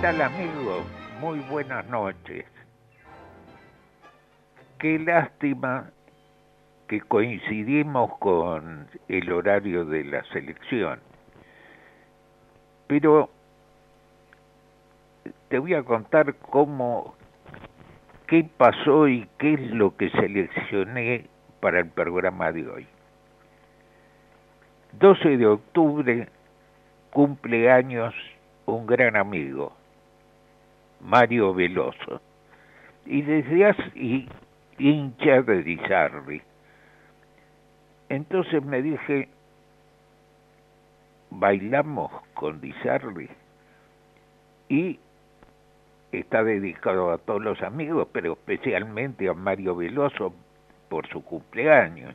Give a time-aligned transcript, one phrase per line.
[0.00, 0.86] Tal amigos?
[1.20, 2.46] Muy buenas noches.
[4.78, 5.90] Qué lástima
[6.88, 11.00] que coincidimos con el horario de la selección.
[12.86, 13.28] Pero
[15.48, 17.14] te voy a contar cómo,
[18.26, 21.26] qué pasó y qué es lo que seleccioné
[21.60, 22.86] para el programa de hoy.
[24.92, 26.28] 12 de octubre,
[27.10, 28.14] cumpleaños
[28.64, 29.72] un gran amigo,
[31.00, 32.20] Mario Veloso,
[33.06, 34.26] y desde hace
[34.78, 35.80] hincha de Di
[38.08, 39.28] Entonces me dije,
[41.30, 42.74] bailamos con Di
[44.68, 44.98] y
[46.12, 50.32] está dedicado a todos los amigos, pero especialmente a Mario Veloso
[50.88, 52.14] por su cumpleaños.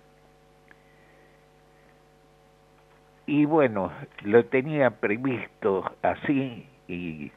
[3.28, 3.92] Y bueno,
[4.22, 7.32] lo tenía previsto así y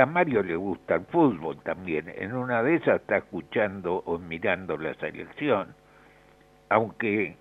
[0.00, 2.12] a Mario le gusta el fútbol también.
[2.16, 5.74] En una de esas está escuchando o mirando la selección.
[6.68, 7.36] Aunque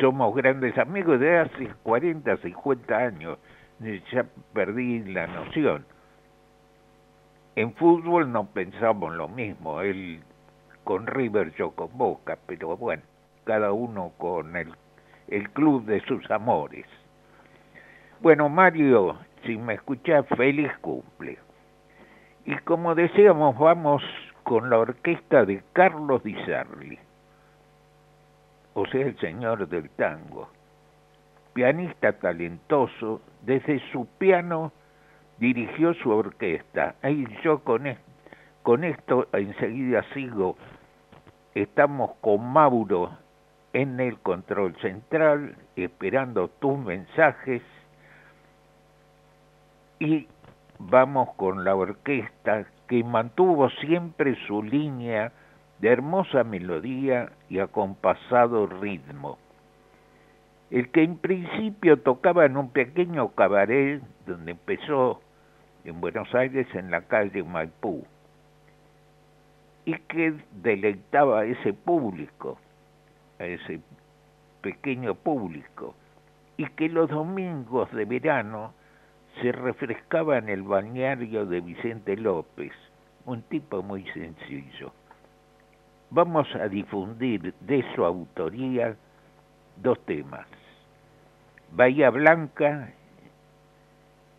[0.00, 3.38] somos grandes amigos de hace 40, 50 años,
[4.12, 5.84] ya perdí la noción.
[7.56, 10.20] En fútbol no pensamos lo mismo, él
[10.84, 13.02] con River, yo con Boca, pero bueno,
[13.44, 14.72] cada uno con el,
[15.50, 16.86] club de sus amores.
[18.20, 21.38] Bueno, Mario, si me escuchas, feliz cumple.
[22.50, 24.02] Y como decíamos, vamos
[24.42, 26.98] con la orquesta de Carlos Di Sarli,
[28.74, 30.48] o sea, el señor del tango.
[31.52, 34.72] Pianista talentoso, desde su piano
[35.38, 36.96] dirigió su orquesta.
[37.02, 37.84] Ahí yo con,
[38.64, 40.56] con esto enseguida sigo.
[41.54, 43.16] Estamos con Mauro
[43.72, 47.62] en el control central, esperando tus mensajes.
[50.00, 50.26] Y
[50.88, 55.32] vamos con la orquesta que mantuvo siempre su línea
[55.78, 59.38] de hermosa melodía y acompasado ritmo.
[60.70, 65.20] El que en principio tocaba en un pequeño cabaret donde empezó
[65.84, 68.04] en Buenos Aires en la calle Maipú
[69.84, 72.58] y que deleitaba a ese público,
[73.38, 73.80] a ese
[74.62, 75.94] pequeño público,
[76.56, 78.72] y que los domingos de verano
[79.40, 82.72] se refrescaba en el balneario de Vicente López,
[83.24, 84.92] un tipo muy sencillo.
[86.10, 88.96] Vamos a difundir de su autoría
[89.76, 90.46] dos temas,
[91.72, 92.92] Bahía Blanca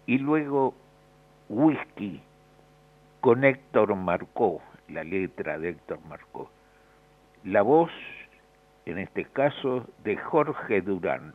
[0.06, 0.74] y luego
[1.50, 2.22] Whisky
[3.22, 6.52] con Héctor Marcó, la letra de Héctor Marcó.
[7.44, 7.92] La voz,
[8.86, 11.34] en este caso, de Jorge Durán.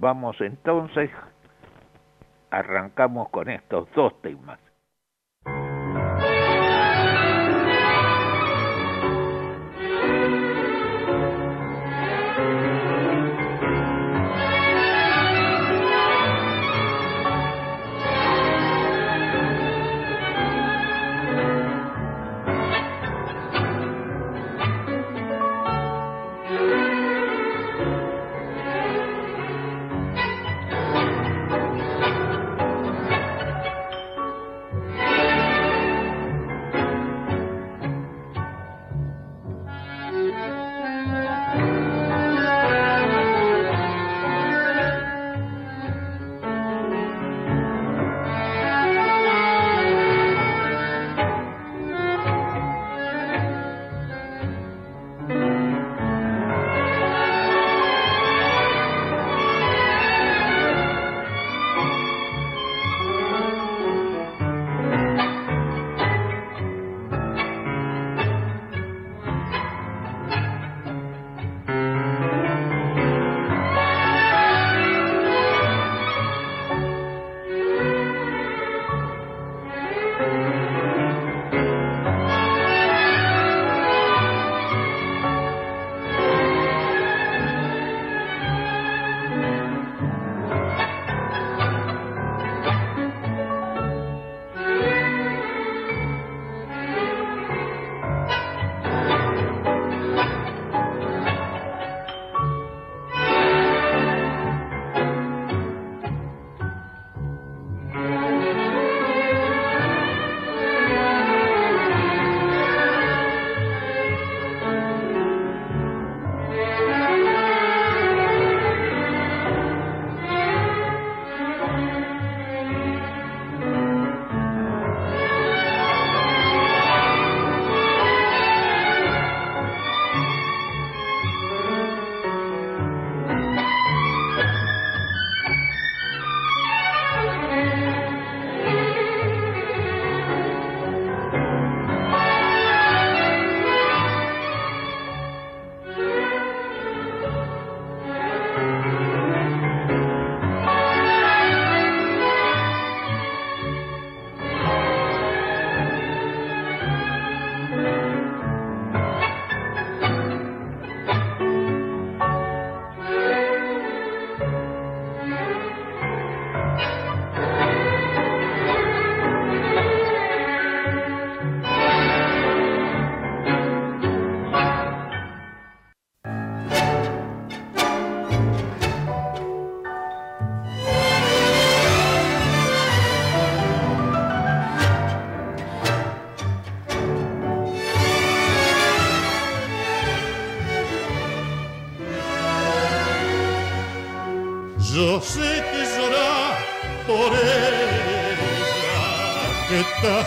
[0.00, 1.10] Vamos entonces
[2.58, 4.63] arrancamos con estos dos temas.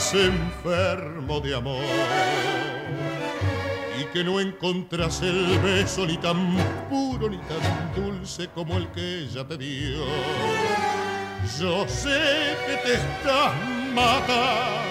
[0.08, 1.84] Estás enfermo de amor
[4.00, 6.56] y que no encontras el beso ni tan
[6.90, 10.06] puro ni tan dulce como el que ella te dio.
[11.60, 13.54] Yo sé que te estás
[13.94, 14.84] matando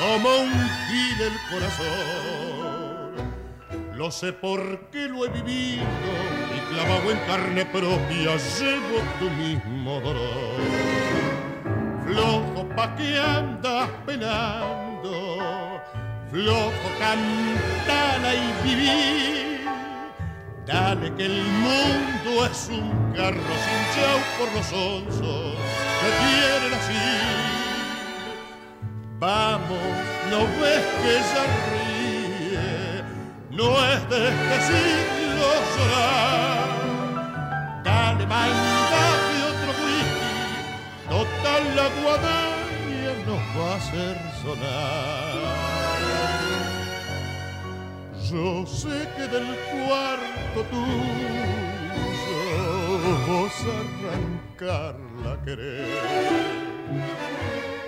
[0.00, 0.52] como un
[0.88, 3.12] gil el corazón.
[3.94, 5.84] Lo sé porque lo he vivido
[6.56, 10.47] y clavado en carne propia llevo tu mismo dolor.
[12.78, 15.10] Pa' que andas penando,
[16.30, 19.66] flojo cantala y vivir.
[20.64, 25.56] Dale que el mundo es un carro sin chau por los onzos
[26.00, 27.06] que quieren así
[29.18, 29.90] Vamos,
[30.30, 33.02] no ves que ella ríe,
[33.58, 36.68] no es de este siglo llorar.
[37.82, 40.32] Dale, mandate otro whisky,
[41.08, 42.57] total la guadaña
[43.28, 45.34] nos va a hacer sonar.
[48.30, 51.68] Yo sé que del cuarto tuyo
[53.26, 56.68] vos arrancarla querer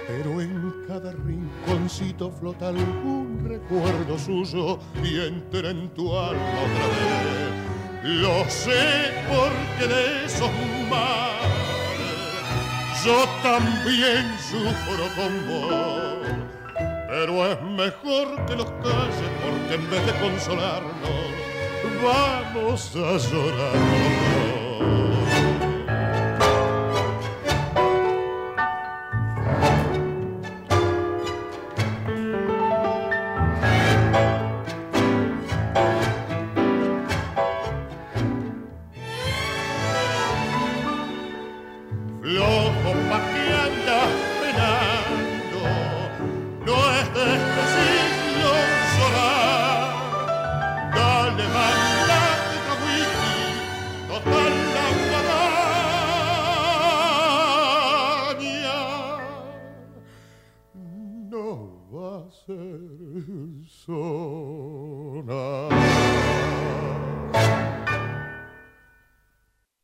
[0.07, 8.21] pero en cada rinconcito flota algún recuerdo suyo y entra en tu alma otra vez.
[8.21, 10.51] Lo sé porque de esos
[10.91, 11.70] mares
[13.05, 16.19] yo también sufro con vos.
[17.09, 21.31] Pero es mejor que los calles porque en vez de consolarnos
[22.03, 23.73] vamos a llorar.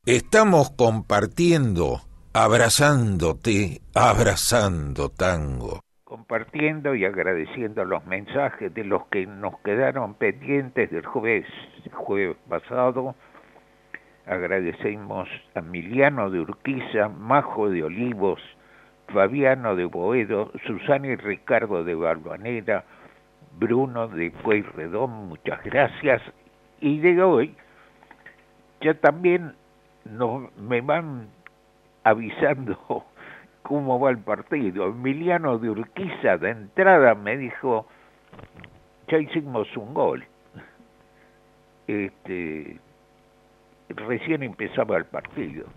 [0.07, 1.97] Estamos compartiendo,
[2.33, 5.81] abrazándote, abrazando tango.
[6.05, 11.45] Compartiendo y agradeciendo los mensajes de los que nos quedaron pendientes del jueves,
[11.91, 13.15] jueves pasado.
[14.25, 18.39] Agradecemos a Emiliano de Urquiza, Majo de Olivos,
[19.09, 22.85] Fabiano de Boedo, Susana y Ricardo de Balvanera,
[23.59, 26.21] Bruno de Pueyrredón, muchas gracias.
[26.79, 27.57] Y de hoy
[28.79, 29.53] ya también
[30.11, 31.29] no, me van
[32.03, 32.77] avisando
[33.63, 34.87] cómo va el partido.
[34.87, 37.87] Emiliano de Urquiza de entrada me dijo,
[39.07, 40.25] ya hicimos un gol.
[41.87, 42.81] Este,
[43.87, 45.67] recién empezaba el partido.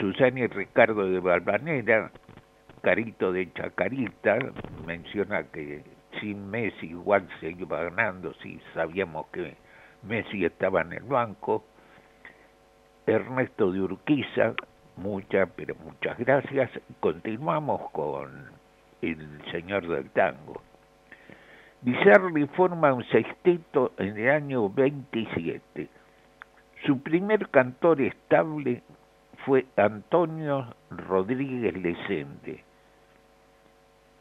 [0.00, 2.10] Susana y Ricardo de Balvanera,
[2.80, 4.38] Carito de Chacarita,
[4.86, 5.84] menciona que
[6.18, 9.54] sin Messi igual se iba ganando, si sabíamos que
[10.02, 11.64] Messi estaba en el banco.
[13.12, 14.54] Ernesto de Urquiza,
[14.96, 16.70] muchas, pero muchas gracias.
[17.00, 18.50] Continuamos con
[19.02, 20.62] el señor del tango.
[21.82, 25.88] Bizarri forma un sexteto en el año 27.
[26.86, 28.82] Su primer cantor estable
[29.44, 32.64] fue Antonio Rodríguez Lecente.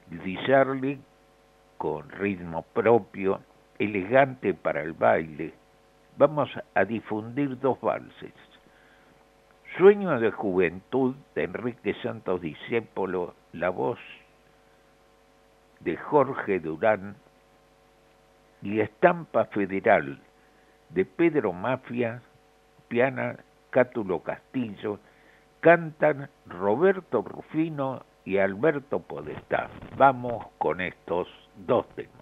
[0.07, 0.99] Bizarri,
[1.77, 3.39] con ritmo propio,
[3.79, 5.53] elegante para el baile,
[6.17, 8.50] vamos a difundir dos valses.
[9.77, 13.99] Sueño de juventud de Enrique Santos Discépolo, la voz
[15.79, 17.15] de Jorge Durán
[18.61, 20.19] y Estampa Federal
[20.89, 22.21] de Pedro Mafia,
[22.89, 23.37] piana
[23.69, 24.99] Cátulo Castillo,
[25.61, 29.69] cantan Roberto Rufino y Alberto Podestá.
[29.95, 32.20] Vamos con estos dos temas.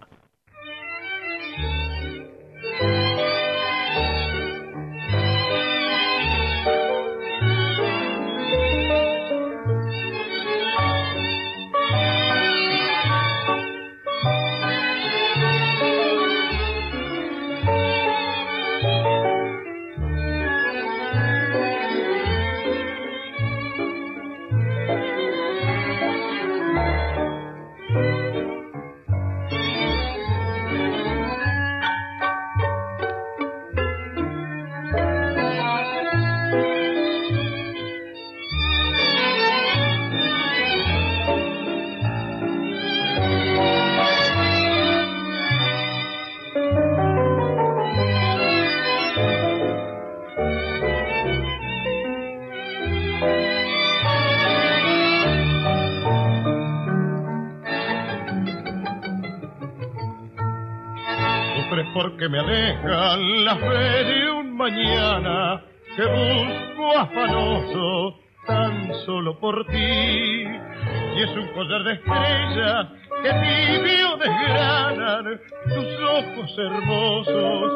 [62.20, 65.62] Porque me alejan la fe de un mañana
[65.96, 69.72] que busco afanoso tan solo por ti.
[69.72, 72.88] Y es un collar de estrellas
[73.22, 77.72] que tibio desgranan tus ojos hermosos,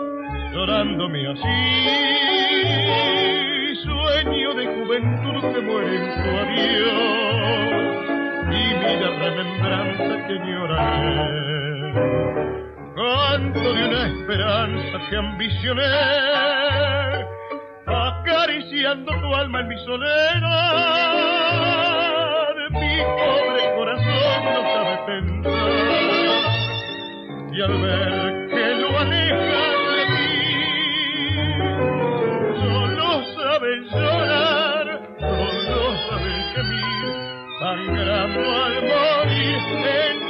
[0.52, 2.04] llorándome así
[3.82, 7.04] sueño de juventud que muere en tu adiós
[8.50, 8.62] y
[9.20, 11.14] remembranza que lloraré.
[13.54, 15.82] De una esperanza que ambicioné,
[17.86, 20.44] acariciando tu alma en mi soledad.
[22.70, 25.70] Mi pobre corazón no sabe pensar
[27.52, 29.64] y al ver que lo aleja
[33.36, 34.86] saben llorar,
[35.20, 37.06] solo saben gemir,
[37.60, 40.23] sangrando al morir en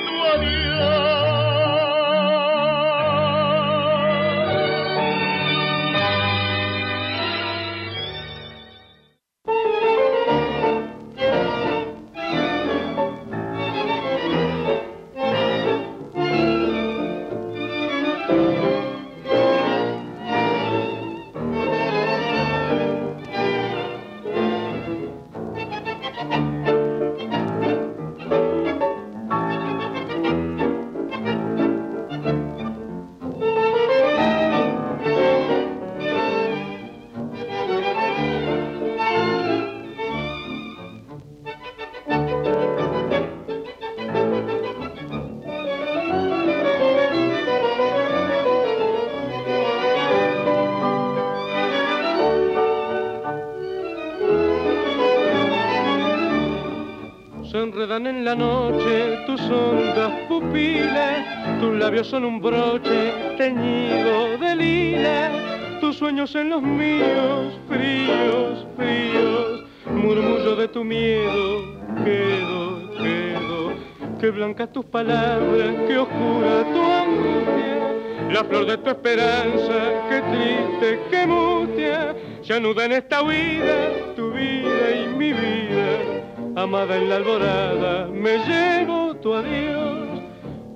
[61.94, 70.56] labios son un broche teñido de lila, tus sueños en los míos, fríos, fríos, murmullo
[70.56, 71.62] de tu miedo,
[72.04, 73.72] quedo, quedo,
[74.18, 81.00] que blanca tus palabras, que oscura tu angustia, la flor de tu esperanza, que triste,
[81.12, 86.24] que mutia, se anuda en esta huida, tu vida y mi vida
[86.56, 90.03] amada en la alborada, me llevo tu adiós.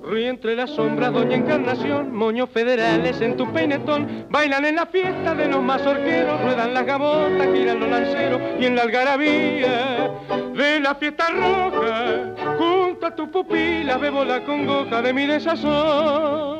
[0.09, 5.35] Ríe entre las sombras, doña Encarnación, moños federales en tu peinetón, bailan en la fiesta
[5.35, 10.11] de los mazorqueros, ruedan las gabotas, giran los lanceros y en la algarabía
[10.55, 16.58] de la fiesta roja, junto a tu pupila bebo la congoja de mi desazón.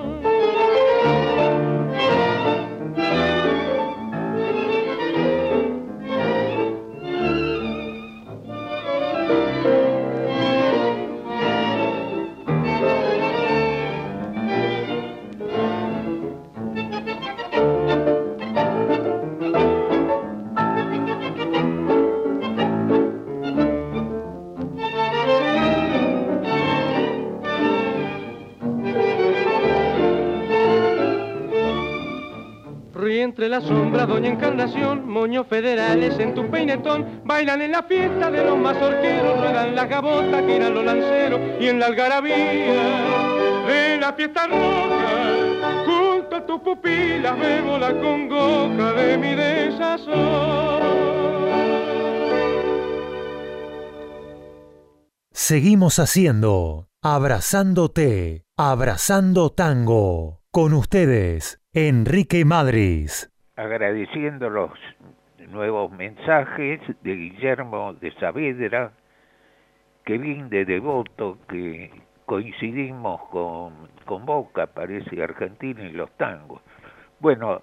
[33.29, 38.43] Entre la sombra, doña Encarnación, moños federales en tu peinetón, bailan en la fiesta de
[38.43, 42.35] los mazorqueros, ruedan las gabotas, giran los lanceros y en la algarabía
[43.67, 50.79] de la fiesta roja, junto a tu pupila bebo la congoja de mi desazón.
[55.31, 63.31] Seguimos haciendo Abrazándote, Abrazando Tango, con ustedes Enrique Madris.
[63.55, 64.71] Agradeciendo los
[65.49, 68.91] nuevos mensajes de Guillermo de Saavedra,
[70.03, 71.91] que viene de devoto, que
[72.25, 76.63] coincidimos con, con Boca, parece Argentina, y los tangos.
[77.19, 77.61] Bueno,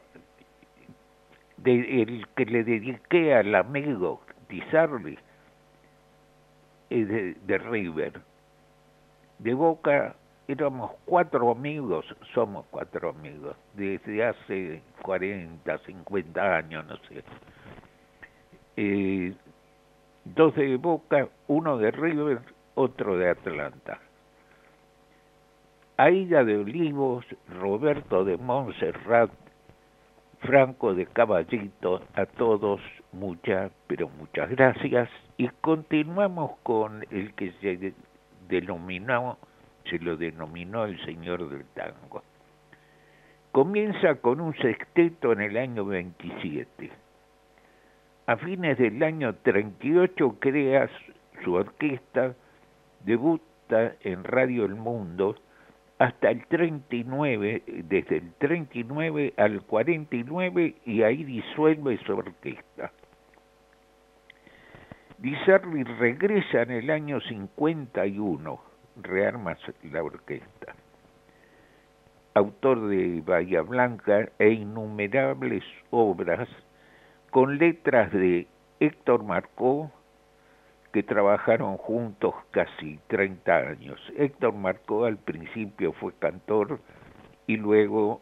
[1.64, 5.18] el que le dediqué al amigo Tizarli
[6.90, 8.20] es de, de River.
[9.40, 10.14] De Boca
[10.48, 17.24] éramos cuatro amigos, somos cuatro amigos, desde hace 40, 50 años, no sé.
[18.76, 19.34] Eh,
[20.24, 22.40] dos de Boca, uno de River,
[22.74, 24.00] otro de Atlanta.
[25.96, 29.30] Aida de Olivos, Roberto de Montserrat,
[30.40, 32.80] Franco de Caballito, a todos
[33.12, 35.09] muchas, pero muchas gracias.
[35.38, 37.94] Y continuamos con el que se
[38.48, 39.38] denominó
[39.90, 42.22] se lo denominó el señor del tango.
[43.53, 46.90] Comienza con un sexteto en el año 27.
[48.27, 50.90] A fines del año 38 crea
[51.42, 52.35] su orquesta,
[53.05, 55.37] debuta en Radio El Mundo
[55.99, 62.92] hasta el 39, desde el 39 al 49 y ahí disuelve su orquesta.
[65.18, 65.35] Di
[65.99, 68.61] regresa en el año 51,
[69.02, 70.74] rearma la orquesta.
[72.35, 76.48] Autor de Bahía Blanca e innumerables obras
[77.30, 78.46] con letras de
[78.80, 79.90] Héctor Marcó,
[80.92, 84.00] que trabajaron juntos casi 30 años.
[84.16, 86.80] Héctor Marcó al principio fue cantor
[87.46, 88.20] y luego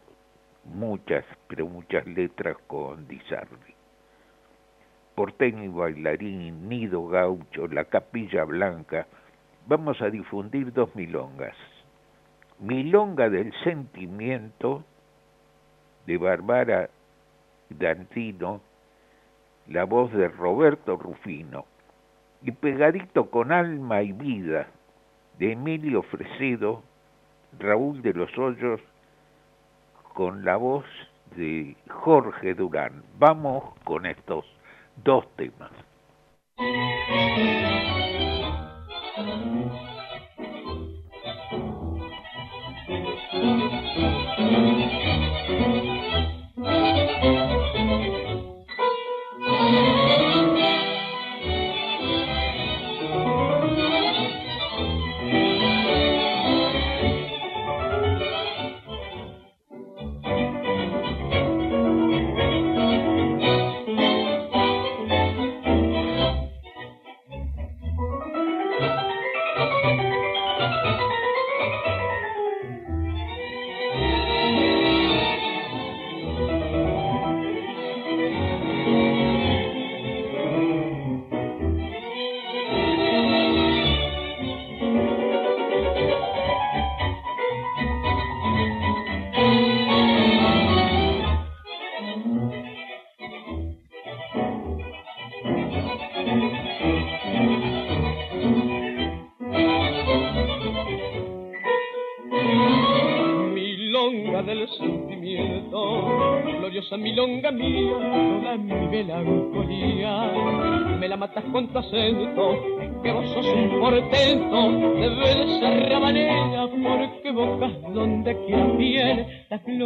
[0.65, 3.21] muchas, pero muchas letras con Di
[5.15, 9.07] Porteño y bailarín, Nido Gaucho, La Capilla Blanca,
[9.67, 11.55] vamos a difundir dos milongas.
[12.59, 14.83] Milonga del Sentimiento
[16.05, 16.89] de Barbara
[17.69, 18.61] Dantino,
[19.67, 21.65] la voz de Roberto Rufino
[22.43, 24.67] y pegadito con alma y vida
[25.39, 26.83] de Emilio Fresedo,
[27.59, 28.79] Raúl de los Hoyos,
[30.13, 30.85] con la voz
[31.35, 33.03] de Jorge Durán.
[33.17, 34.45] Vamos con estos
[35.03, 35.71] dos temas.
[39.17, 39.75] Milonga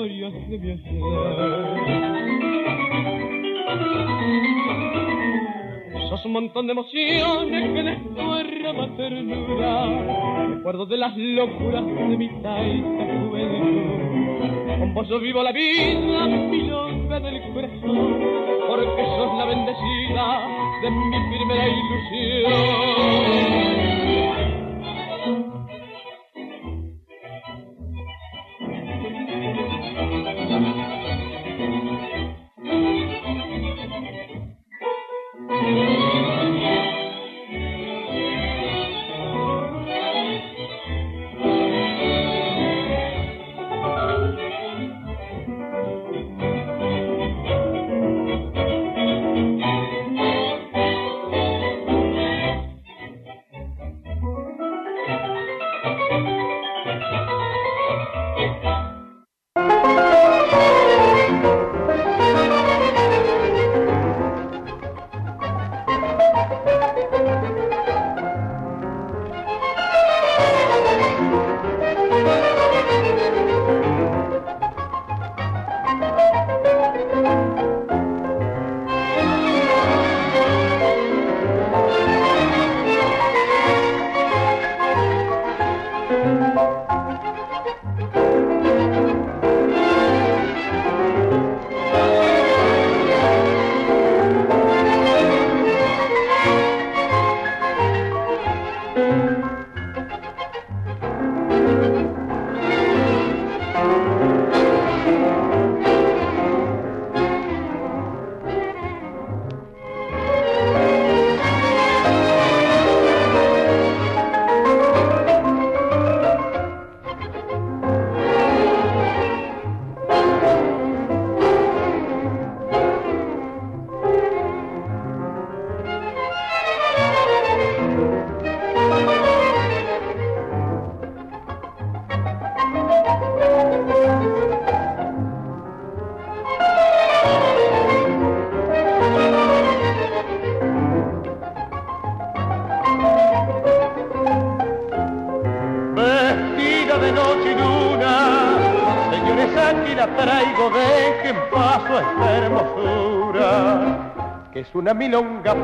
[0.03, 0.77] de mi
[6.09, 13.05] Sos un montón de emociones que despuerra ternura, recuerdo de las locuras de mi taita
[13.27, 14.79] juventud.
[14.79, 18.19] Con vos yo vivo la vida, milonga del corazón,
[18.67, 20.47] porque sos la bendecida
[20.81, 23.09] de mi primera ilusión.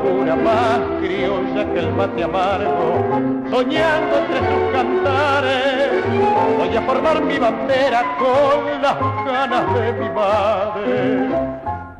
[0.02, 3.04] Pura más criolla que el mate amargo,
[3.50, 6.04] soñando entre sus cantares,
[6.58, 11.28] voy a formar mi bandera con las ganas de mi madre.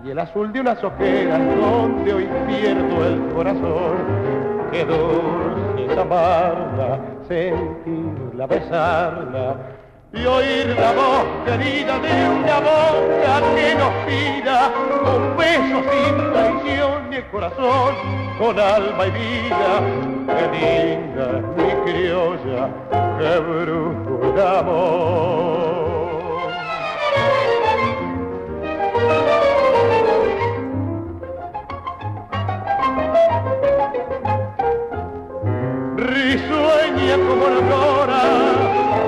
[0.05, 3.97] Y el azul de unas ojeras donde hoy pierdo el corazón,
[4.71, 9.57] que dulce es amarla, sentirla, besarla,
[10.13, 14.73] y oír la voz querida de una boca que nos pida
[15.05, 17.95] un beso sin traición y corazón
[18.39, 19.81] con alma y vida.
[20.27, 22.69] Qué linda mi criolla,
[23.19, 25.77] qué brujo amor.
[35.97, 37.61] Risueña como la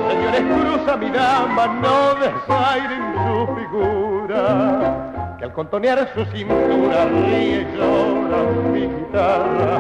[0.09, 5.08] señores, cruza mi dama, no desairen su figura,
[5.49, 9.79] al contonear su cintura ríe y llora mi guitarra,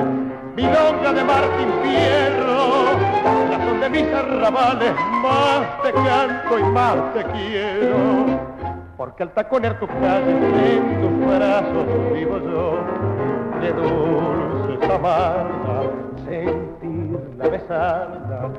[0.56, 2.84] mi longa de Martín Fierro,
[3.50, 7.96] la son de mis arrabales, más te canto y más te quiero.
[8.96, 10.36] Porque al taconear tus calles
[10.72, 12.78] en tus brazos vivo yo,
[13.60, 15.82] de dulce amarga,
[16.24, 18.50] sentirla, besarla,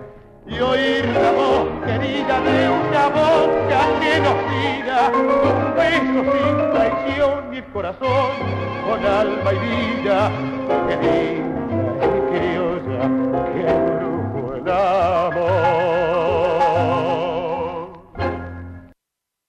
[0.49, 7.53] y oír la voz querida de una boca que nos pida un beso sin traición
[7.53, 8.31] y el corazón
[8.85, 10.31] con alma y vida
[10.87, 13.01] que linda y criolla
[13.53, 13.63] que
[13.95, 15.59] brujo el amor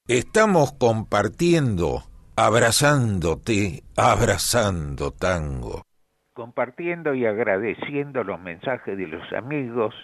[0.07, 2.03] Estamos compartiendo,
[2.35, 5.83] abrazándote, abrazando tango.
[6.33, 9.95] Compartiendo y agradeciendo los mensajes de los amigos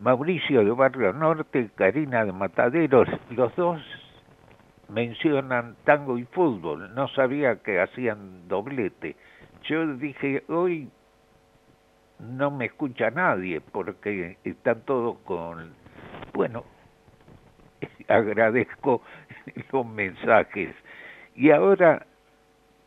[0.00, 3.80] Mauricio de Barrio Norte, Karina de Mataderos, los dos
[4.88, 9.16] mencionan tango y fútbol, no sabía que hacían doblete.
[9.64, 10.88] Yo dije, hoy
[12.20, 15.72] no me escucha nadie porque están todos con...
[16.32, 16.64] Bueno,
[18.08, 19.02] agradezco
[19.72, 20.76] los mensajes.
[21.34, 22.06] Y ahora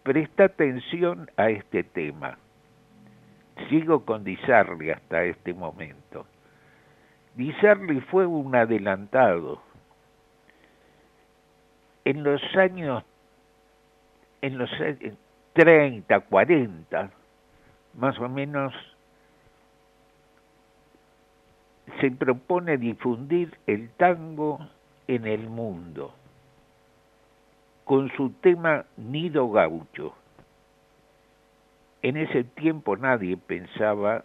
[0.03, 2.37] presta atención a este tema.
[3.69, 6.25] Sigo con Dizarri hasta este momento.
[7.35, 7.53] Di
[8.09, 9.61] fue un adelantado.
[12.03, 13.03] En los años,
[14.41, 14.69] en los
[15.53, 17.11] 30, 40,
[17.95, 18.73] más o menos,
[21.99, 24.59] se propone difundir el tango
[25.07, 26.13] en el mundo
[27.83, 30.15] con su tema Nido Gaucho.
[32.01, 34.23] En ese tiempo nadie pensaba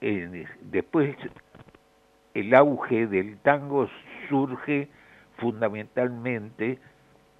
[0.00, 1.16] después
[2.34, 3.88] el auge del tango
[4.28, 4.88] surge
[5.38, 6.78] fundamentalmente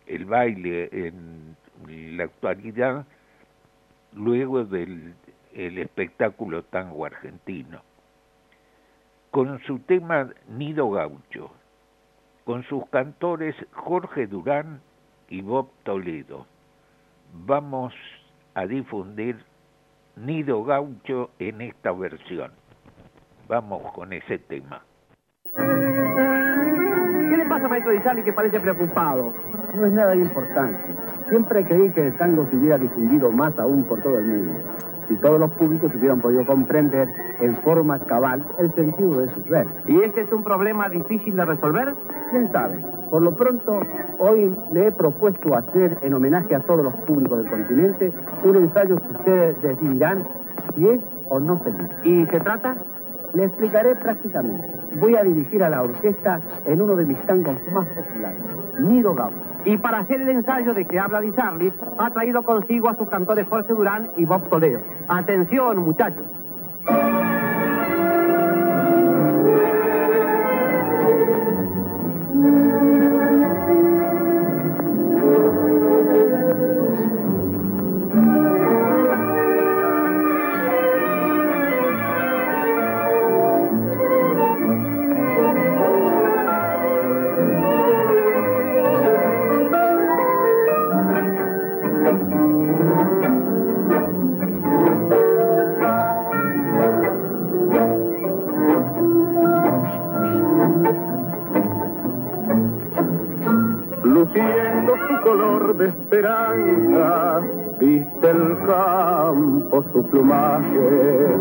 [0.07, 1.57] el baile en
[2.17, 3.07] la actualidad
[4.13, 5.15] luego del
[5.53, 7.83] espectáculo tango argentino.
[9.31, 11.51] Con su tema Nido Gaucho
[12.47, 14.81] con sus cantores Jorge Durán
[15.29, 16.47] y Bob Toledo
[17.45, 17.93] vamos
[18.55, 19.45] a difundir
[20.17, 22.51] Nido Gaucho en esta versión.
[23.49, 24.83] Vamos con ese tema.
[25.55, 29.35] ¿Qué le pasa, maestro Di que parece preocupado?
[29.75, 30.95] No es nada importante.
[31.29, 34.77] Siempre creí que el tango se hubiera difundido más aún por todo el mundo
[35.09, 37.09] si todos los públicos hubieran podido comprender
[37.41, 39.75] en forma cabal el sentido de sus versos.
[39.87, 41.95] ¿Y este es un problema difícil de resolver?
[42.31, 42.83] ¿Quién sabe?
[43.11, 43.81] Por lo pronto,
[44.19, 48.13] hoy le he propuesto hacer, en homenaje a todos los públicos del continente,
[48.45, 50.25] un ensayo que ustedes decidirán
[50.75, 51.89] si es o no feliz.
[52.05, 52.77] ¿Y se trata?
[53.35, 54.67] Le explicaré prácticamente.
[55.01, 58.41] Voy a dirigir a la orquesta en uno de mis tangos más populares,
[58.81, 59.37] Nido Gaucho.
[59.65, 63.09] Y para hacer el ensayo de que habla Di Sarli, ha traído consigo a sus
[63.09, 64.81] cantores Jorge Durán y Bob Toledo.
[65.09, 66.25] Atención, muchachos.
[107.79, 111.37] Viste el campo su plumaje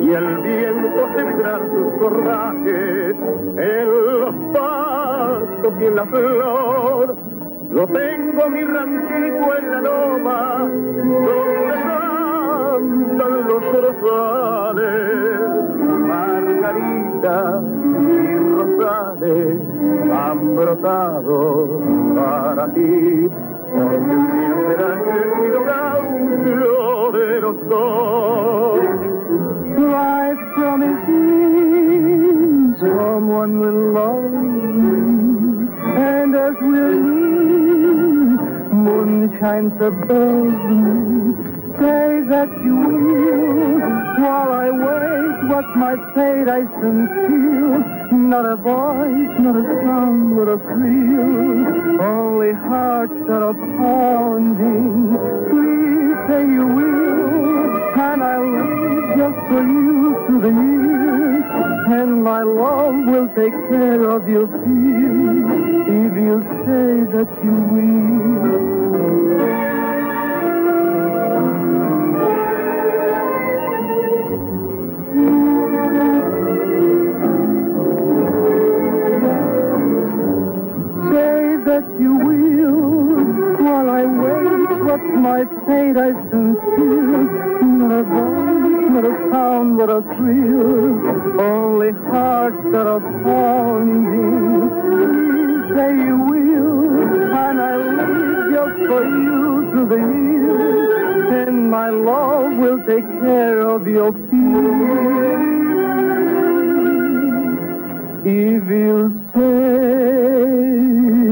[0.00, 3.16] y el viento sembrar sus cordajes
[3.56, 3.86] en
[4.20, 7.16] los pastos y en la flor.
[7.70, 10.68] Yo tengo mi ranchito en la loma,
[11.04, 11.72] donde
[12.68, 15.18] cantan los rosales,
[16.06, 17.62] margaritas
[18.00, 19.60] y rosales
[20.10, 21.80] han brotado
[22.14, 23.30] para ti.
[30.54, 31.08] Promises
[32.80, 38.40] someone will love me, and as we'll meet,
[38.72, 41.57] moon shines above me.
[41.78, 43.78] Say that you will,
[44.18, 47.78] while I wait, what's my fate I conceal.
[48.18, 52.02] Not a voice, not a sound, but a thrill.
[52.02, 55.16] Only hearts that are pounding.
[55.50, 61.44] Please say you will, and I'll live just for you through the years.
[62.00, 65.46] And my love will take care of your fears
[65.86, 68.77] if you say that you will.
[81.80, 82.78] That you will.
[83.64, 87.08] While I wait, what's my fate I conceal?
[87.78, 91.40] Not a voice, not a sound, but a thrill.
[91.40, 94.70] Only hearts that are pounding.
[94.90, 96.78] Please say you will,
[97.44, 101.46] and I'll live just for you through the years.
[101.46, 105.58] And my love will take care of your fears.
[108.24, 108.96] If you
[109.34, 111.27] say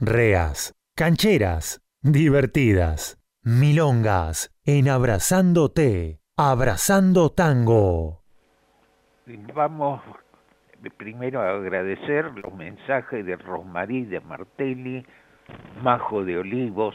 [0.00, 8.22] Reas, cancheras, divertidas, milongas, en Abrazándote, Abrazando Tango.
[9.54, 10.00] Vamos
[10.96, 15.04] primero a agradecer los mensajes de Rosmarí de Martelli,
[15.82, 16.94] Majo de Olivos,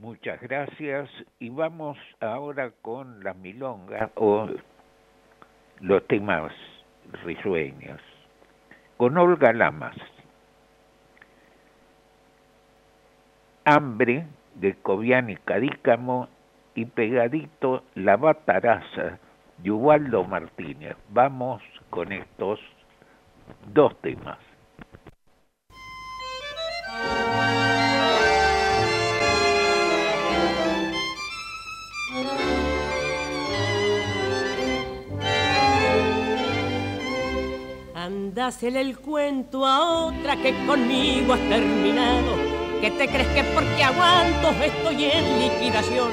[0.00, 1.10] Muchas gracias
[1.40, 4.48] y vamos ahora con la milonga o
[5.80, 6.52] los temas
[7.22, 8.00] risueños.
[8.96, 9.94] Con Olga Lamas.
[13.66, 16.30] Hambre de Cobian y Cadícamo
[16.74, 19.18] y pegadito La Bataraza
[19.58, 20.96] de Ubaldo Martínez.
[21.10, 22.58] Vamos con estos
[23.74, 24.38] dos temas.
[38.10, 42.34] Dásele el cuento a otra que conmigo has terminado.
[42.80, 46.10] Que te crees que porque aguanto estoy en liquidación.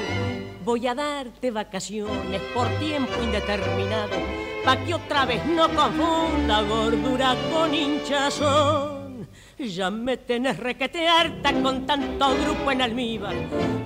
[0.64, 4.16] Voy a darte vacaciones por tiempo indeterminado.
[4.64, 9.28] Pa' que otra vez no confunda gordura con hinchazón.
[9.58, 13.34] Ya me tenés requete harta con tanto grupo en almíbar.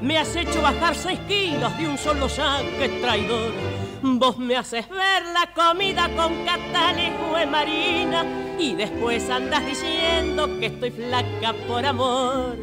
[0.03, 3.72] Me has hecho bajar seis kilos de un solo saque traidor
[4.03, 8.25] Vos me haces ver la comida con catalejo de marina
[8.59, 12.57] y después andas diciendo que estoy flaca por amor.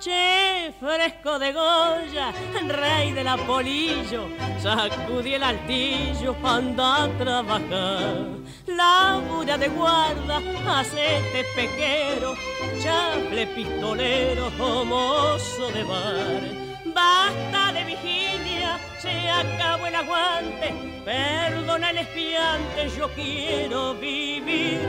[0.00, 2.32] Che, fresco de Goya,
[2.68, 4.28] rey de la polillo,
[4.60, 8.26] sacudí el altillo, anda a trabajar.
[8.66, 12.34] Labura de guarda, hacete pequero,
[12.80, 14.50] chafle pistolero,
[14.84, 18.57] mozo de bar Basta de vigilia,
[18.98, 20.74] se acabó el aguante.
[21.04, 24.80] Perdona el espiante, yo quiero vivir.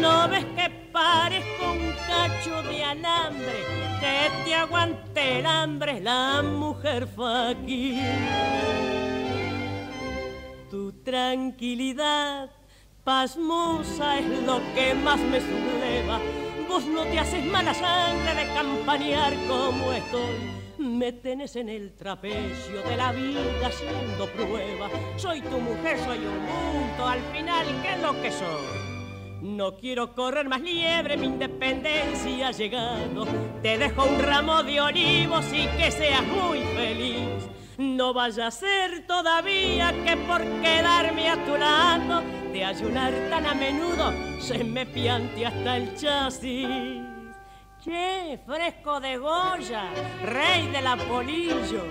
[0.00, 3.64] No ves que parezco un cacho de alambre,
[4.00, 8.00] que te aguante el hambre, la mujer aquí.
[10.70, 12.50] Tu tranquilidad
[13.04, 16.18] pasmosa es lo que más me subleva.
[16.68, 22.82] Vos no te haces mala sangre de campanear como estoy me tenés en el trapecio
[22.82, 24.88] de la vida haciendo prueba.
[25.16, 28.86] Soy tu mujer, soy un mundo, al final, ¿qué es lo que soy?
[29.42, 33.26] No quiero correr más liebre, mi independencia ha llegado.
[33.62, 37.48] Te dejo un ramo de olivos y que seas muy feliz.
[37.78, 43.54] No vaya a ser todavía que por quedarme a tu lado, de ayunar tan a
[43.54, 47.15] menudo, se me piante hasta el chasis.
[47.86, 49.84] Che, fresco de Goya,
[50.24, 51.84] rey de la polillo,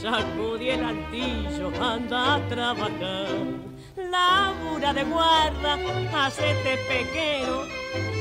[0.00, 3.28] sacudí el altillo, anda a trabajar.
[3.96, 5.76] Labura de guarda,
[6.14, 7.66] hacete pequero,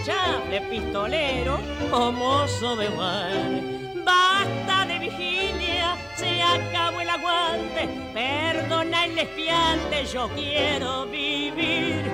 [0.03, 1.57] chable pistolero
[1.93, 3.80] o mozo de bar.
[4.05, 12.09] Basta de vigilia, se acabó el aguante, perdona el espiante, yo quiero vivir.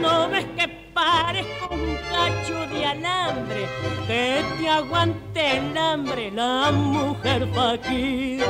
[0.00, 3.66] No ves que parezco un cacho de alambre,
[4.06, 8.44] que te aguante el hambre la mujer faquir.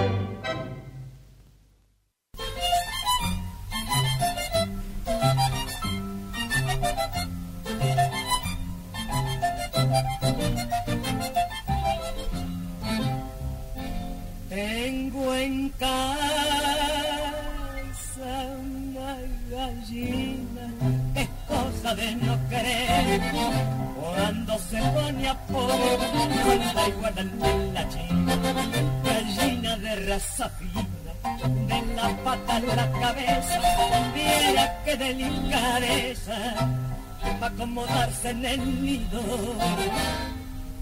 [38.31, 39.21] En el nido.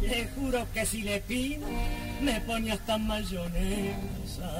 [0.01, 1.67] Le juro que si le pido,
[2.21, 4.51] me pone hasta mayonesa.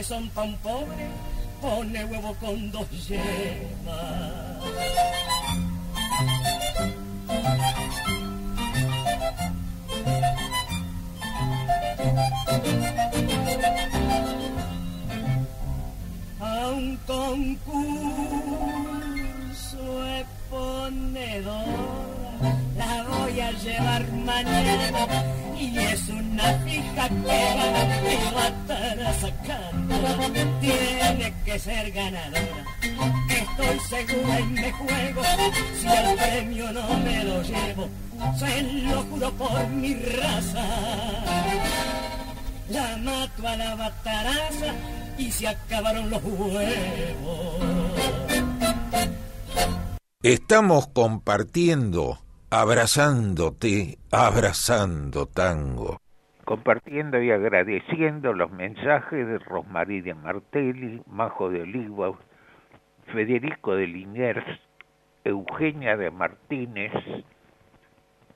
[0.00, 1.10] Que son tan pobres,
[1.60, 5.19] pone huevo con dos yemas.
[29.30, 29.94] Sacando
[30.60, 32.64] tiene que ser ganadora
[33.28, 35.22] estoy segura y me juego
[35.80, 37.88] si el premio no me lo llevo
[38.38, 40.66] se lo juro por mi raza
[42.70, 44.74] la mato a la bataraza
[45.18, 47.56] y se acabaron los huevos.
[50.22, 55.98] Estamos compartiendo, abrazándote, abrazando tango.
[56.50, 62.10] Compartiendo y agradeciendo los mensajes de Rosmarie de Martelli, Majo de Oliva,
[63.12, 64.44] Federico de Liniers,
[65.22, 66.90] Eugenia de Martínez,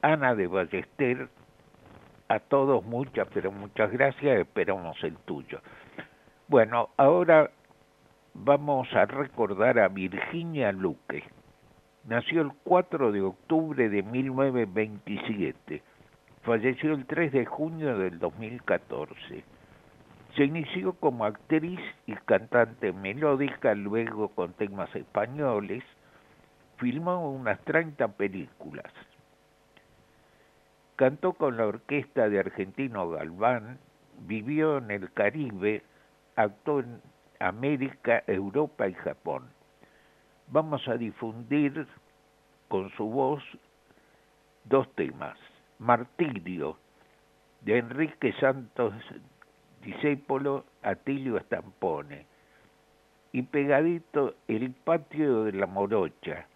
[0.00, 1.28] Ana de Ballester,
[2.28, 5.60] a todos muchas, pero muchas gracias, esperamos el tuyo.
[6.46, 7.50] Bueno, ahora
[8.32, 11.24] vamos a recordar a Virginia Luque.
[12.04, 15.82] Nació el 4 de octubre de 1927.
[16.44, 19.44] Falleció el 3 de junio del 2014.
[20.36, 25.82] Se inició como actriz y cantante melódica, luego con temas españoles.
[26.76, 28.92] Filmó unas 30 películas.
[30.96, 33.78] Cantó con la orquesta de Argentino Galván,
[34.26, 35.82] vivió en el Caribe,
[36.36, 37.00] actuó en
[37.40, 39.48] América, Europa y Japón.
[40.48, 41.86] Vamos a difundir
[42.68, 43.42] con su voz
[44.64, 45.38] dos temas.
[45.84, 46.78] Martirio,
[47.60, 48.94] de Enrique Santos
[49.82, 52.24] Discépolo, Atilio Estampone.
[53.32, 56.46] Y pegadito El patio de la Morocha,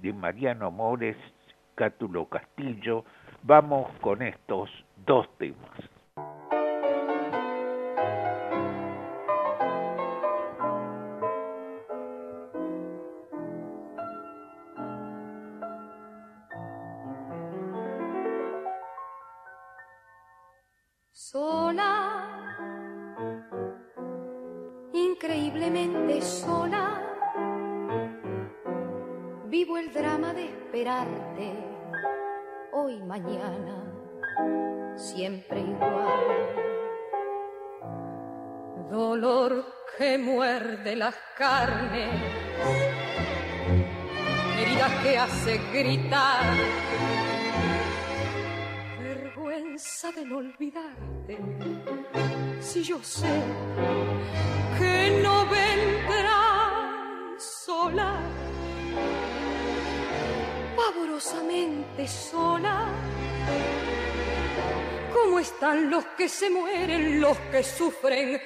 [0.00, 1.18] de Mariano Mores,
[1.74, 3.04] Cátulo Castillo.
[3.42, 4.70] Vamos con estos
[5.04, 5.97] dos temas.
[25.68, 27.02] Increíblemente sola,
[29.46, 31.52] vivo el drama de esperarte
[32.72, 36.24] hoy, mañana, siempre igual.
[38.90, 39.66] Dolor
[39.98, 42.08] que muerde las carnes,
[44.58, 46.44] herida que hace gritar
[49.02, 51.38] vergüenza de no olvidarte.
[52.68, 53.26] Si yo sé
[54.78, 58.20] que no vendrás sola,
[60.76, 62.88] pavorosamente sola.
[65.14, 68.38] ¿Cómo están los que se mueren, los que sufren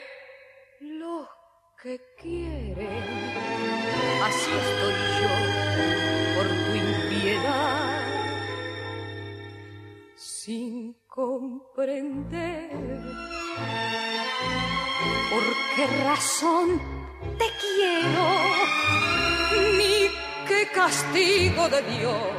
[16.12, 16.80] qué razón
[17.38, 18.26] te quiero,
[19.78, 20.10] ni
[20.46, 22.30] qué castigo de Dios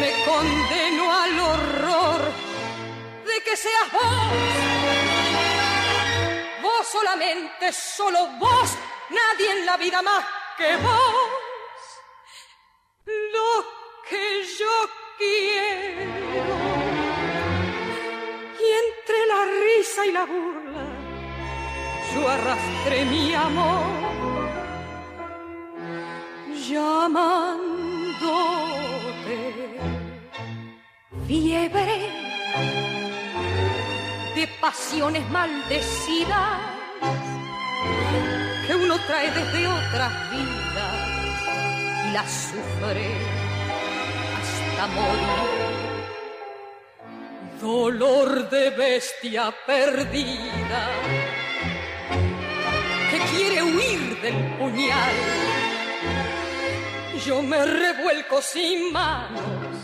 [0.00, 2.20] me condeno al horror
[3.26, 4.02] de que seas vos.
[6.62, 8.70] Vos solamente, solo vos,
[9.10, 10.24] nadie en la vida más
[10.56, 11.28] que vos.
[13.04, 13.66] Lo
[14.08, 16.54] que yo quiero.
[18.60, 20.61] Y entre la risa y la burla,
[22.14, 23.84] yo arrastré mi amor,
[26.68, 27.72] llamándote
[31.26, 32.10] fiebre
[34.34, 36.58] de pasiones maldecidas
[38.66, 40.94] que uno trae desde otras vidas
[42.08, 43.10] y las sufre
[44.38, 45.72] hasta morir.
[47.60, 50.90] Dolor de bestia perdida
[54.22, 55.14] del puñal.
[57.26, 59.76] Yo me revuelco sin manos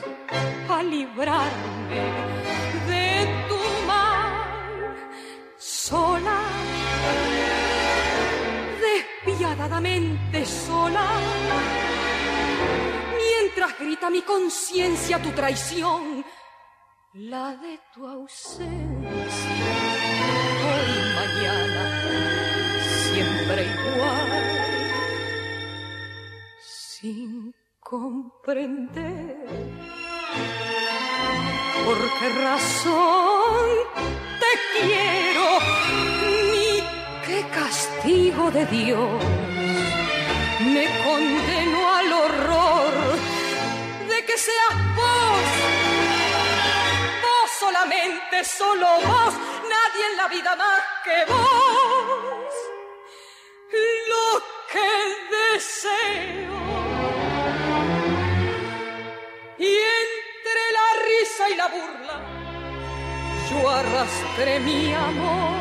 [0.71, 2.03] a librarme
[2.89, 4.97] de tu mal
[5.57, 6.41] sola,
[8.81, 11.07] despiadadamente sola.
[13.17, 16.25] Mientras grita mi conciencia tu traición,
[17.15, 18.69] la de tu ausencia,
[20.69, 22.28] hoy mañana,
[23.13, 24.31] siempre igual,
[26.61, 29.37] sin comprender
[31.85, 33.67] por qué razón
[34.43, 35.49] te quiero,
[36.23, 36.83] ni
[37.27, 39.25] qué castigo de Dios
[40.75, 42.93] me condeno al horror
[44.11, 45.47] de que seas vos,
[47.25, 49.35] vos solamente, solo vos,
[49.75, 52.28] nadie en la vida más que vos,
[53.73, 54.43] lo
[54.73, 54.91] que
[55.37, 56.59] deseo.
[59.59, 62.17] Y entre la risa y la burla,
[63.51, 65.59] yo arrastré mi amor,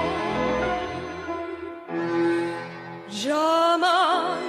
[3.10, 4.46] llamándote.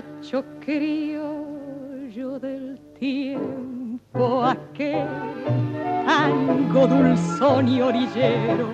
[0.00, 5.06] Muchacho criollo del tiempo aquel,
[6.06, 8.68] tango dulzón y orillero,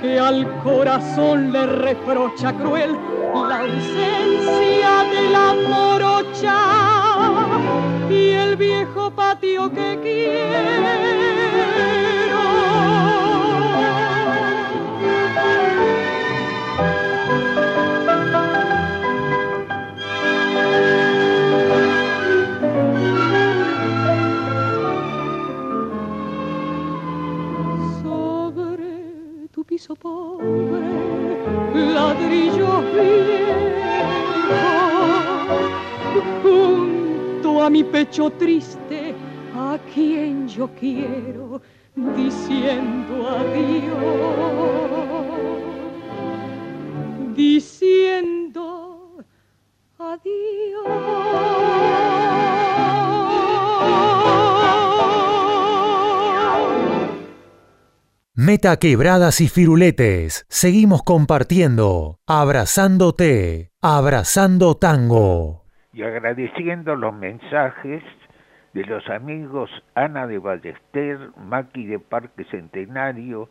[0.00, 2.96] que al corazón le reprocha cruel
[3.32, 6.56] la ausencia de la morocha
[8.10, 11.37] y el viejo patio que quiero
[29.96, 30.80] pobre,
[31.74, 34.58] ladrillo viejo,
[36.42, 39.14] junto a mi pecho triste,
[39.54, 41.60] a quien yo quiero,
[42.16, 43.88] diciendo adiós,
[47.34, 49.24] diciendo
[49.98, 51.57] adiós.
[58.40, 60.46] Meta quebradas y firuletes.
[60.48, 65.64] Seguimos compartiendo, abrazándote, abrazando tango.
[65.92, 68.04] y agradeciendo los mensajes
[68.74, 73.48] de los amigos Ana de Ballester, Maki de Parque Centenario,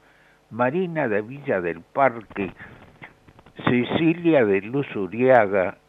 [0.51, 2.53] Marina de Villa del Parque,
[3.65, 5.79] Cecilia de Luz Uriaga,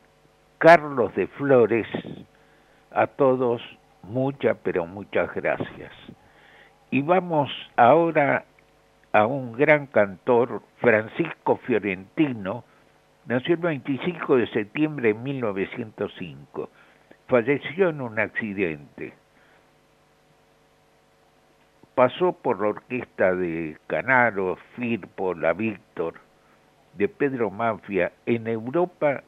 [0.58, 1.86] Carlos de Flores,
[2.90, 3.62] a todos
[4.02, 5.92] muchas, pero muchas gracias.
[6.90, 8.44] Y vamos ahora
[9.12, 12.64] a un gran cantor, Francisco Fiorentino,
[13.26, 16.70] nació el 25 de septiembre de 1905,
[17.26, 19.14] falleció en un accidente.
[21.94, 26.14] Pasó por la orquesta de Canaro, Firpo, La Víctor,
[26.94, 28.12] de Pedro Mafia.
[28.26, 29.22] En Europa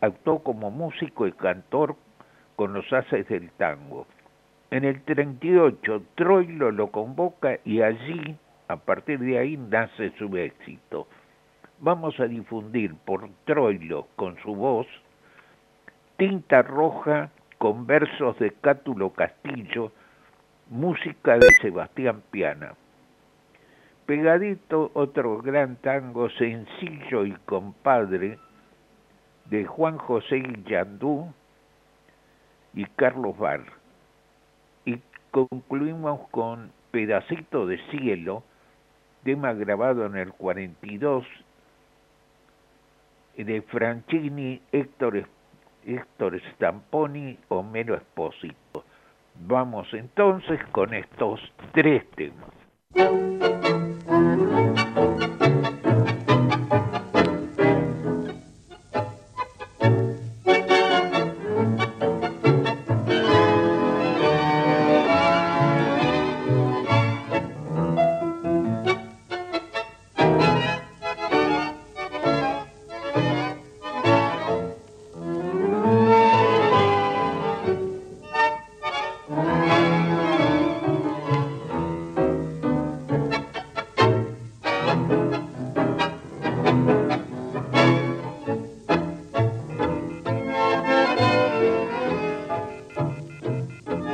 [0.00, 1.96] actuó como músico y cantor
[2.56, 4.06] con los haces del tango.
[4.70, 8.36] En el 38 Troilo lo convoca y allí,
[8.68, 11.08] a partir de ahí, nace su éxito.
[11.80, 14.86] Vamos a difundir por Troilo con su voz
[16.16, 19.92] Tinta Roja con versos de Cátulo Castillo,
[20.68, 22.74] música de Sebastián Piana.
[24.06, 28.38] Pegadito otro gran tango sencillo y compadre
[29.44, 31.32] de Juan José Yandú
[32.74, 33.60] y Carlos Bar.
[34.84, 35.00] Y
[35.30, 38.42] concluimos con Pedacito de Cielo,
[39.28, 41.22] tema grabado en el 42
[43.36, 45.28] de Franchini, Héctor,
[45.84, 48.86] Héctor Stamponi, Homero Espósito.
[49.46, 51.40] Vamos entonces con estos
[51.74, 52.48] tres temas.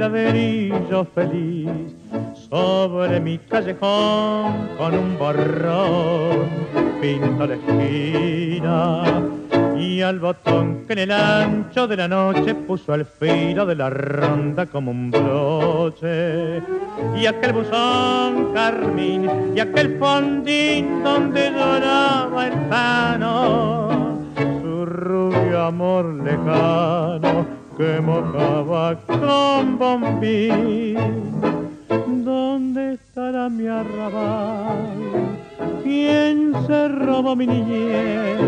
[0.00, 1.68] ladrillo feliz
[2.48, 6.48] sobre mi callejón con un borrón.
[7.02, 9.04] Pinto la esquina
[9.78, 13.90] y al botón que en el ancho de la noche puso al filo de la
[13.90, 16.62] ronda como un broche.
[17.18, 24.18] Y aquel buzón carmín y aquel fondín donde lloraba el pano
[24.62, 30.98] su rubio amor lejano que mojaba con bombín
[32.24, 35.38] ¿Dónde estará mi arrabal?
[35.82, 38.38] ¿Quién se robó mi niñez?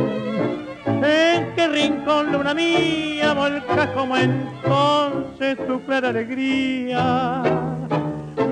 [0.85, 7.43] ¿En qué rincón luna mía volca como entonces tu clara alegría?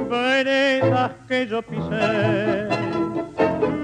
[0.08, 2.68] Veredas que yo pisé,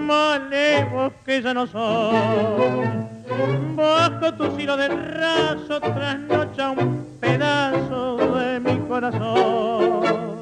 [0.00, 3.15] malevos que ya no son.
[3.76, 10.36] Bajo tu hilo de raso trasnocha un pedazo de mi corazón.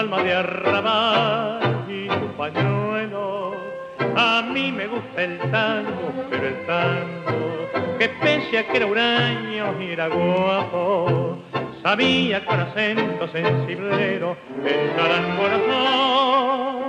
[0.00, 3.52] Alma de arrabal y su pañuelo.
[4.16, 9.74] A mí me gusta el tango, pero el tango, que pese a que era huraño
[9.78, 11.36] y era guapo,
[11.82, 16.80] sabía con acento sensiblero entrar al corazón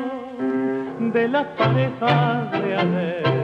[1.11, 3.40] de las parejas de ayer.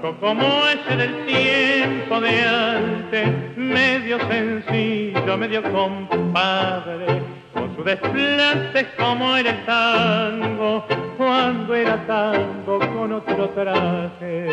[0.00, 7.20] Tango como ese del tiempo de antes, medio sencillo, medio compadre,
[7.52, 10.86] con su desplante como era el tango,
[11.18, 14.46] cuando era tango con otro traje.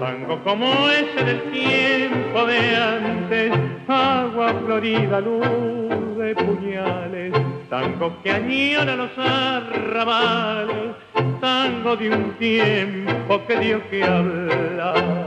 [0.00, 3.52] Tango como ese del tiempo de antes,
[3.86, 7.32] agua florida, luz de puñales,
[7.68, 10.96] tango que añora los arrabales,
[11.40, 15.24] tango de un tiempo que dio que hablar.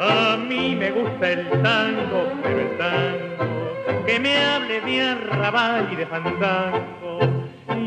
[0.00, 5.96] A mí me gusta el tango, pero el tango que me hable de arrabal y
[5.96, 7.07] de fandango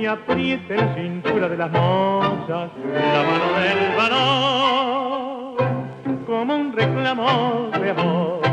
[0.01, 5.55] y apriete la cintura de las mozas, la mano del varón,
[6.25, 8.50] como un reclamo de amor.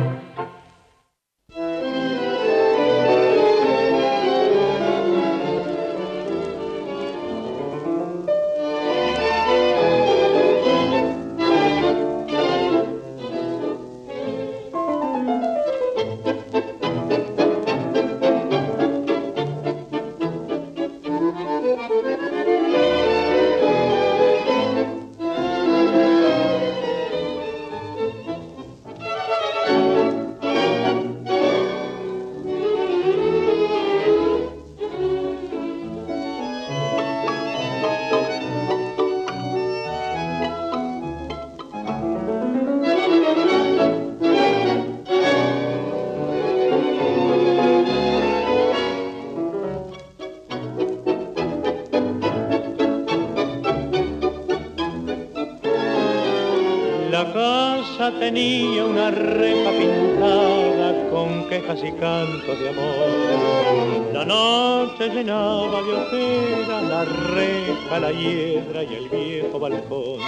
[58.29, 64.12] Tenía una reja pintada con quejas y cantos de amor.
[64.12, 70.20] La noche llenaba de ojeras la reja, la hiedra y el viejo balcón.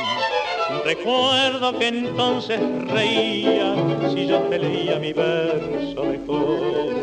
[0.82, 3.74] Recuerdo que entonces reía
[4.14, 6.94] si yo te leía mi verso de cor.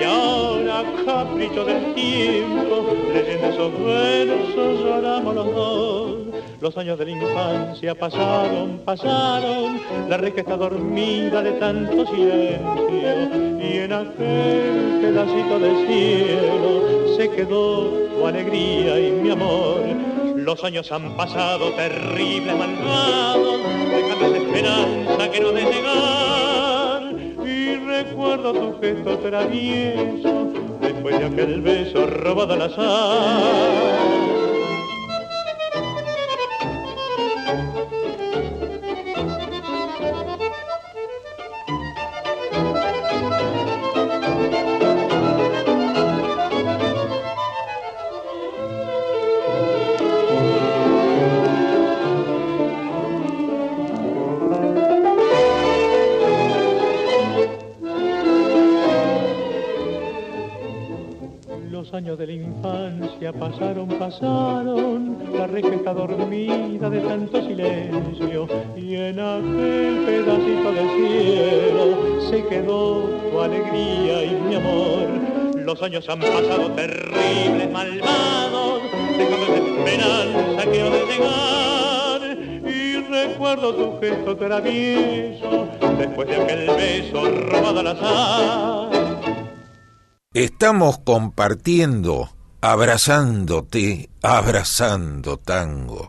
[0.00, 6.13] Y ahora, capricho del tiempo, leyendo esos versos lloramos los dos.
[6.60, 13.78] Los años de la infancia pasaron, pasaron, la reja está dormida de tanto silencio y
[13.78, 19.82] en aquel pedacito de cielo se quedó tu alegría y mi amor.
[20.36, 27.02] Los años han pasado terribles, malvados, déjame esa esperanza que no de llegar
[27.46, 33.93] y recuerdo tu gesto travieso después de aquel beso robado al azar.
[63.14, 70.82] Infancia pasaron, pasaron, la reja está dormida de tanto silencio y en aquel pedacito de
[70.96, 75.08] cielo se quedó tu alegría y mi amor.
[75.56, 78.82] Los años han pasado terribles, malvados,
[79.16, 87.24] dejando esperanza que no de llegar y recuerdo tu gesto travieso después de aquel beso
[87.24, 89.04] robado al azar
[90.34, 92.33] Estamos compartiendo,
[92.64, 96.08] abrazándote, abrazando tango.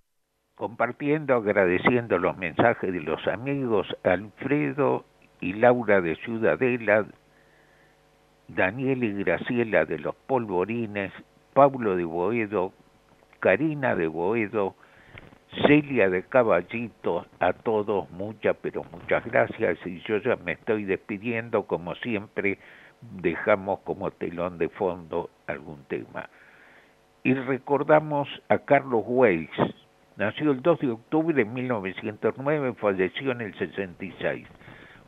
[0.55, 5.03] Compartiendo, agradeciendo los mensajes de los amigos Alfredo
[5.41, 7.07] y Laura de Ciudadela,
[8.47, 11.11] Daniel y Graciela de los Polvorines,
[11.53, 12.71] Pablo de Boedo,
[13.41, 14.75] Karina de Boedo,
[15.67, 21.67] Celia de Caballito, a todos muchas, pero muchas gracias y yo ya me estoy despidiendo
[21.67, 22.59] como siempre
[23.01, 26.29] dejamos como telón de fondo algún tema.
[27.25, 29.49] Y recordamos a Carlos Weiss.
[30.15, 34.47] Nació el 2 de octubre de 1909, falleció en el 66.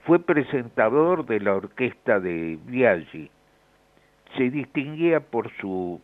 [0.03, 3.29] Fue presentador de la orquesta de Biaggi.
[4.35, 6.01] Se distinguía por su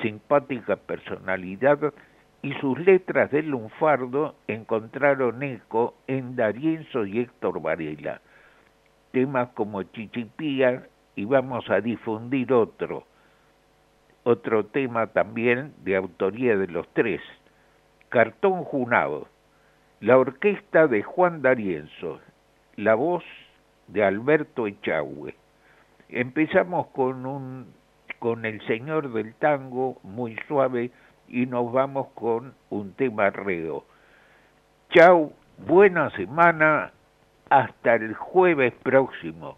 [0.00, 1.92] simpática personalidad
[2.40, 8.22] y sus letras del lunfardo encontraron eco en Darienzo y Héctor Varela.
[9.10, 13.04] Temas como Chichipía y vamos a difundir otro,
[14.24, 17.20] otro tema también de autoría de los tres,
[18.08, 19.28] Cartón Junado,
[20.00, 22.20] la orquesta de Juan D'Arienzo,
[22.76, 23.24] la voz
[23.88, 25.34] de Alberto Echagüe.
[26.08, 27.66] Empezamos con un
[28.18, 30.92] con el señor del tango muy suave
[31.26, 33.84] y nos vamos con un tema reo.
[34.90, 36.92] Chau, buena semana,
[37.50, 39.56] hasta el jueves próximo.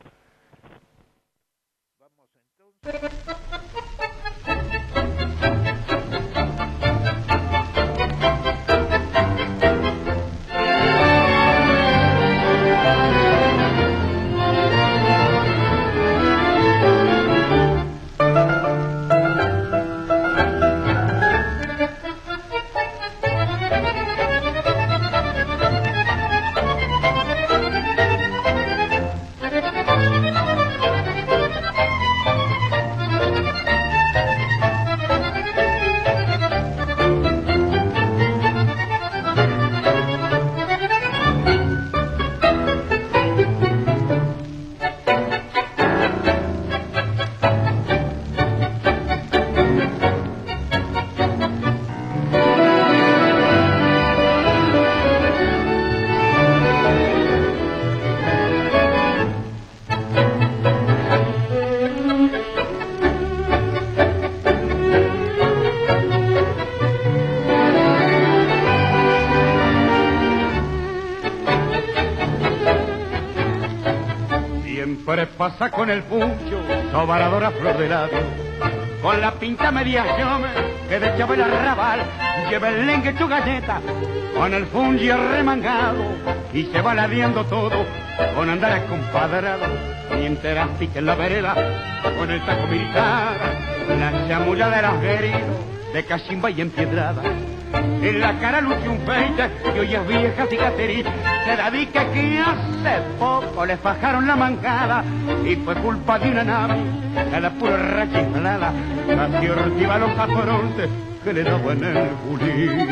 [75.45, 76.59] Pasa con el pucho,
[76.91, 78.19] sobaradora flor de labio,
[79.03, 80.49] con la pinta media llome
[80.89, 82.01] que de el arrabal,
[82.49, 83.79] lleva el lengue tu galleta,
[84.35, 86.03] con el fungi remangado,
[86.55, 87.85] y se va ladeando todo,
[88.35, 89.67] con andar compadrado,
[90.17, 91.55] mientras pique en la vereda,
[92.17, 93.37] con el taco militar,
[93.99, 95.01] la chamulla de los
[95.93, 97.21] de cachimba y empiedrada
[98.03, 101.07] en la cara luce un peite y hoy es vieja cicatriz.
[101.45, 105.05] Se la que hace poco le fajaron la mancada
[105.45, 106.77] y fue culpa de una nave
[107.35, 108.73] a la pura rachiflada.
[109.07, 110.89] Casi ortiva los afrontes
[111.23, 112.89] que le daban el bulín.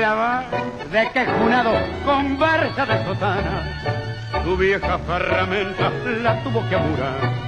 [0.00, 0.44] La va
[0.90, 1.72] de que junado
[2.04, 5.92] conversa de sotana, tu vieja ferramenta
[6.22, 7.42] la tuvo que amurar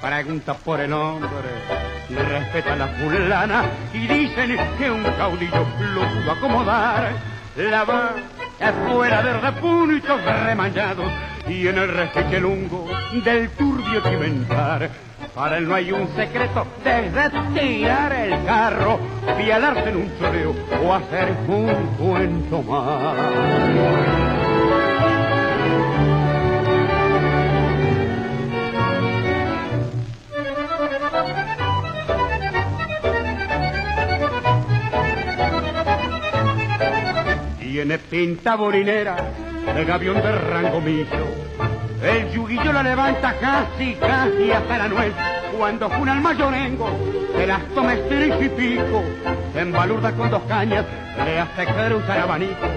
[0.00, 1.28] pregunta por el hombre,
[2.16, 7.12] respeta a la fulana y dicen que un caudillo lo pudo acomodar.
[7.56, 8.14] La va
[8.88, 11.10] fuera de repuntos remañados
[11.48, 12.86] y en el respeto lungo
[13.24, 14.90] del turbio cimentar.
[15.34, 18.98] Para él no hay un secreto desde tirar el carro,
[19.36, 24.29] pialarse en un choreo o hacer un cuento más.
[37.80, 39.16] Tiene pinta borinera
[39.74, 40.82] el gavión de rango
[42.02, 45.14] El yuguillo la levanta casi, casi hasta la nuez.
[45.56, 46.90] Cuando juna el mayorengo,
[47.34, 49.02] se las toma estrella y pico.
[49.54, 50.84] En balurda con dos cañas,
[51.24, 52.68] le hace caer un abanico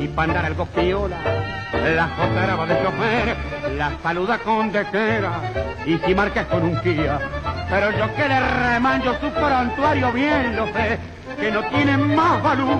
[0.00, 1.18] y para andar algo piola.
[1.94, 3.36] La jotaraba de chofer,
[3.76, 5.42] la saluda con dequera
[5.84, 7.20] y si marca con un Kia.
[7.68, 10.98] Pero yo que le remanjo su prontuario bien lo sé,
[11.38, 12.78] que no tiene más valor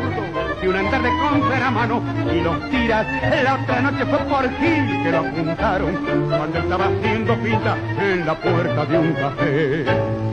[0.60, 2.02] que un andar de contra a mano
[2.32, 3.06] y los tiras.
[3.44, 5.94] La otra noche fue por Gil que lo apuntaron
[6.28, 10.27] cuando estaba haciendo pinta en la puerta de un café.